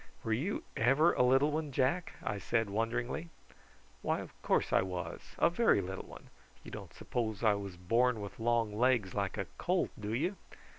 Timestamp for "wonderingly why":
2.71-4.19